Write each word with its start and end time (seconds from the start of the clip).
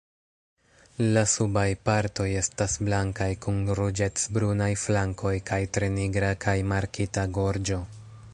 La 1.17 1.21
subaj 1.33 1.65
partoj 1.89 2.25
estas 2.41 2.77
blankaj 2.87 3.29
kun 3.47 3.61
ruĝecbrunaj 3.81 4.71
flankoj 4.87 5.37
kaj 5.53 5.63
tre 5.77 5.93
nigra 6.01 6.35
kaj 6.49 6.59
markita 6.73 7.31
gorĝo. 7.39 7.81